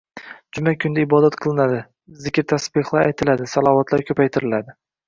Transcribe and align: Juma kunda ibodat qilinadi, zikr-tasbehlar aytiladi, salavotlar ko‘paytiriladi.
Juma 0.57 0.71
kunda 0.83 1.03
ibodat 1.07 1.37
qilinadi, 1.45 1.83
zikr-tasbehlar 2.25 3.13
aytiladi, 3.13 3.53
salavotlar 3.57 4.09
ko‘paytiriladi. 4.11 4.81